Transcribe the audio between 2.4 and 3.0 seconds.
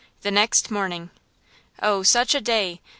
day!